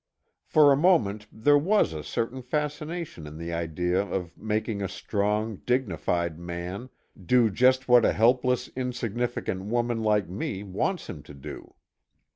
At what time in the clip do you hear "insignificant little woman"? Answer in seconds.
8.75-10.01